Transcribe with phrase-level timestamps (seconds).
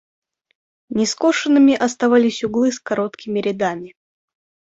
[0.89, 3.93] Нескошенными оставались углы с короткими рядами.